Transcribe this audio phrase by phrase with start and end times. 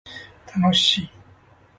[0.51, 1.09] 楽しい